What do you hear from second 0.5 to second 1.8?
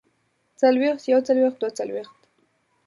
څلوېښت يوڅلوېښت دوه